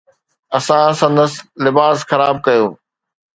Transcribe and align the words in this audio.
اسان 0.57 0.89
سندس 0.99 1.33
لباس 1.65 1.97
خراب 2.09 2.35
ڪيو. 2.45 2.65